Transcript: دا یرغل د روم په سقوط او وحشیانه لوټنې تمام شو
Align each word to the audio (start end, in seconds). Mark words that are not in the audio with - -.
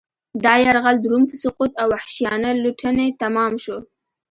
دا 0.43 0.53
یرغل 0.65 0.95
د 0.99 1.05
روم 1.11 1.23
په 1.31 1.35
سقوط 1.43 1.71
او 1.81 1.87
وحشیانه 1.95 2.49
لوټنې 2.63 3.07
تمام 3.23 3.53
شو 3.63 3.77